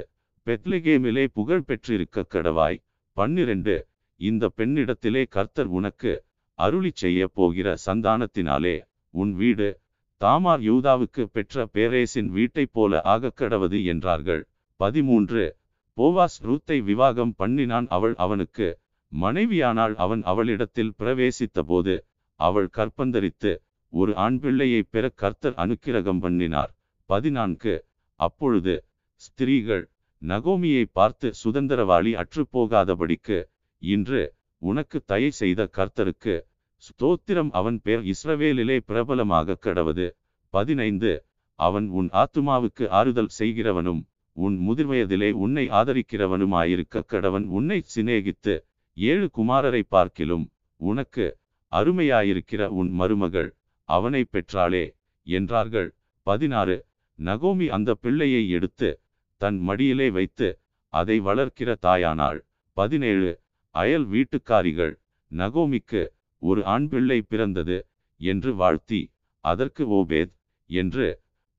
பெத்லிகேமிலே 0.46 1.24
புகழ் 1.32 1.64
பெற்றிருக்க 1.64 2.26
கடவாய். 2.34 2.78
பன்னிரண்டு 3.16 3.76
இந்த 4.20 4.50
பெண்ணிடத்திலே 4.56 5.22
கர்த்தர் 5.28 5.70
உனக்கு 5.78 6.12
அருளி 6.58 6.92
செய்ய 6.94 7.28
போகிற 7.28 7.68
சந்தானத்தினாலே 7.86 8.76
உன் 9.14 9.32
வீடு 9.34 9.68
தாமார் 10.20 10.62
யூதாவுக்கு 10.62 11.22
பெற்ற 11.32 11.64
பேரேசின் 11.74 12.30
வீட்டைப் 12.36 12.72
போல 12.72 13.00
ஆகக்கடவது 13.14 13.78
என்றார்கள். 13.84 14.42
பதிமூன்று 14.80 15.42
போவாஸ் 15.98 16.36
ரூத்தை 16.42 16.76
விவாகம் 16.82 17.34
பண்ணினான் 17.36 17.86
அவள் 17.88 18.14
அவனுக்கு 18.14 18.68
மனைவியானால் 19.12 19.94
அவன் 19.94 20.22
அவளிடத்தில் 20.22 20.94
பிரவேசித்த 20.98 21.60
போது 21.62 21.94
அவள் 22.40 22.68
கற்பந்தரித்து 22.76 23.52
ஒரு 23.92 24.12
ஆண் 24.16 24.38
பிள்ளையை 24.38 24.82
பெற 24.82 25.04
கர்த்தர் 25.08 25.54
அனுக்கிரகம் 25.54 26.20
பண்ணினார். 26.20 26.70
பதினான்கு. 27.10 27.74
அப்பொழுது 28.20 28.74
ஸ்திரீகள் 29.14 29.84
நகோமியை 30.22 30.84
பார்த்து 30.92 31.28
சுதந்திரவாளி 31.42 32.12
அற்றுப்போகாதபடிக்கு 32.22 33.38
இன்று 33.82 34.22
உனக்கு 34.62 34.98
தயை 35.04 35.30
செய்த 35.40 35.68
கர்த்தருக்கு 35.76 36.34
ஸ்தோத்திரம் 36.82 37.50
அவன் 37.50 37.78
பேர் 37.82 38.02
இஸ்ரவேலிலே 38.12 38.76
பிரபலமாக 38.86 39.58
கடவது. 39.60 40.06
பதினைந்து. 40.54 41.12
அவன் 41.58 41.86
உன் 41.88 42.08
ஆத்துமாவுக்கு 42.22 42.84
ஆறுதல் 42.98 43.32
செய்கிறவனும் 43.38 44.02
உன் 44.34 44.56
முதிர்வயதிலே 44.68 45.30
உன்னை 45.44 45.64
ஆதரிக்கிறவனுமாயிருக்க 45.68 47.02
கடவன் 47.12 47.46
உன்னை 47.48 47.78
சிநேகித்து 47.94 48.54
ஏழு 48.96 49.26
குமாரரை 49.36 49.82
பார்க்கிலும் 49.88 50.46
உனக்கு 50.80 51.26
அருமையாயிருக்கிற 51.72 52.62
உன் 52.78 52.90
மருமகள் 52.90 53.50
அவனை 53.88 54.22
பெற்றாளே 54.32 54.84
என்றார்கள். 55.26 55.88
பதினாறு. 56.26 56.76
நகோமி 57.18 57.66
அந்த 57.68 57.90
பிள்ளையை 57.94 58.42
எடுத்து 58.50 58.90
தன் 59.40 59.58
மடியிலே 59.58 60.08
வைத்து 60.10 60.48
அதை 60.92 61.16
வளர்க்கிற 61.20 61.70
தாயானாள். 61.82 62.40
பதினேழு. 62.76 63.32
அயல் 63.74 64.06
வீட்டுக்காரிகள் 64.10 64.94
நகோமிக்கு 65.30 66.02
ஒரு 66.42 66.60
ஆண் 66.64 66.88
பிள்ளை 66.88 67.18
பிறந்தது 67.22 67.76
என்று 68.20 68.50
வாழ்த்தி 68.54 69.00
அதற்கு 69.44 69.82
ஓபேத் 69.92 70.34
என்று 70.70 71.06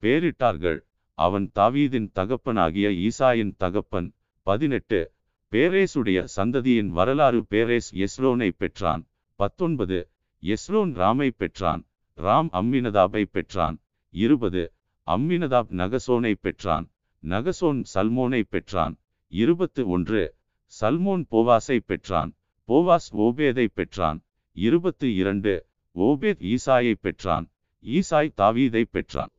பேரிட்டார்கள். 0.04 0.80
அவன் 1.14 1.52
தாவீதின் 1.56 2.12
தகப்பனாகிய 2.12 2.90
ஈசாயின் 2.90 3.56
தகப்பன். 3.56 4.14
பதினெட்டு. 4.42 5.12
பேரேசுடைய 5.52 6.28
சந்ததியின் 6.36 6.88
வரலாறு 6.88 7.46
பேரேஸ் 7.50 7.90
எஸ்ரோனை 7.92 8.50
பெற்றான். 8.50 9.08
பத்தொன்பது. 9.36 10.10
எஸ்ரோன் 10.42 10.94
ராமை 10.94 11.30
பெற்றான். 11.38 11.88
ராம் 12.18 12.48
அம்மினதாபை 12.54 13.24
பெற்றான். 13.32 13.82
இருபது. 14.10 14.74
அம்மினதாப் 15.08 15.72
நகசோனை 15.72 16.34
பெற்றான். 16.42 16.92
நகசோன் 17.22 17.84
சல்மோனை 17.94 18.44
பெற்றான். 18.50 18.98
இருபத்து 19.28 19.88
ஒன்று 19.88 20.36
சல்மோன் 20.82 21.26
போவாஸை 21.32 21.80
பெற்றான். 21.80 22.36
போவாஸ் 22.68 23.10
ஓபேதை 23.12 23.68
பெற்றான். 23.74 24.24
இருபத்து 24.52 25.16
இரண்டு. 25.16 25.66
ஓபேத் 25.96 26.56
ஈசாயை 26.56 26.94
பெற்றான். 26.94 27.52
ஈசாய் 27.84 28.34
தாவீதை 28.38 28.84
பெற்றான். 28.92 29.34